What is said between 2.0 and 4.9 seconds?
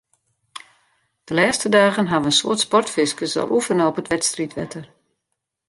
hawwe in soad sportfiskers al oefene op it wedstriidwetter.